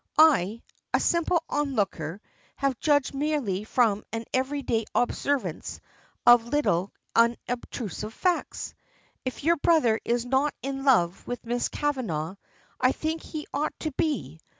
[0.17, 0.63] I,
[0.95, 2.21] a simple on looker,
[2.55, 5.79] have judged merely from an every day observance
[6.25, 8.73] of little unobtrusive facts.
[9.25, 12.37] If your brother is not in love with Miss Kavanagh,
[12.79, 14.39] I think he ought to be.